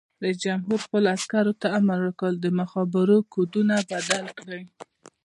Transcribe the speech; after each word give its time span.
رئیس 0.23 0.37
جمهور 0.45 0.79
خپلو 0.85 1.07
عسکرو 1.15 1.53
ته 1.61 1.67
امر 1.79 1.99
وکړ؛ 2.05 2.31
د 2.43 2.45
مخابرو 2.59 3.17
کوډونه 3.33 3.75
بدل 3.91 4.25
کړئ! 4.39 4.61